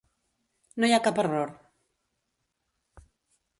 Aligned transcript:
No 0.83 0.89
hi 0.89 0.95
ha 0.95 1.01
cap 1.09 1.21
error. 1.25 1.53